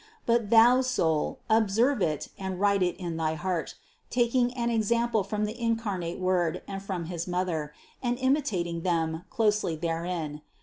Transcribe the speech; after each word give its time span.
But 0.25 0.49
thou, 0.49 0.81
soul, 0.81 1.41
observe 1.47 2.01
it 2.01 2.29
and 2.35 2.59
write 2.59 2.81
it 2.81 2.97
in 2.97 3.17
thy 3.17 3.35
heart, 3.35 3.75
taking 4.09 4.51
an 4.55 4.71
example 4.71 5.23
from 5.23 5.45
the 5.45 5.55
incarnate 5.61 6.17
Word 6.17 6.63
and 6.67 6.81
from 6.81 7.05
his 7.05 7.27
Mother, 7.27 7.71
and 8.01 8.17
imitating 8.17 8.81
Them 8.81 9.25
closely 9.29 9.75
therein. 9.75 10.41